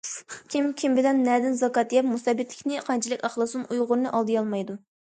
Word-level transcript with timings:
كىم، 0.53 0.71
كىم 0.81 0.95
بىلەن 0.99 1.21
نەدىن 1.27 1.59
زاكات 1.61 1.95
يەپ، 1.97 2.09
مۇستەبىتلىكنى 2.15 2.83
قانچىلىك 2.91 3.31
ئاقلىسۇن 3.31 3.71
ئۇيغۇرنى 3.71 4.11
ئالدىيالمايدۇ. 4.19 4.85